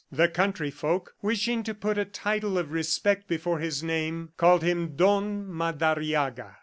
The 0.11 0.27
country 0.27 0.71
folk, 0.71 1.13
wishing 1.21 1.61
to 1.61 1.75
put 1.75 1.99
a 1.99 2.05
title 2.05 2.57
of 2.57 2.71
respect 2.71 3.27
before 3.27 3.59
his 3.59 3.83
name, 3.83 4.29
called 4.35 4.63
him 4.63 4.95
Don 4.95 5.45
Madariaga. 5.45 6.55